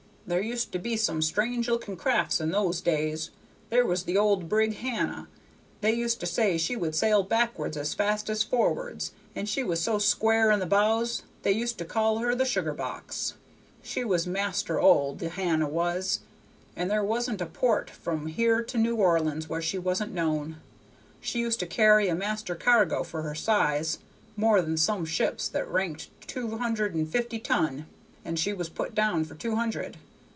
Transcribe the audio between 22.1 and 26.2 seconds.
master cargo for her size, more than some ships that ranked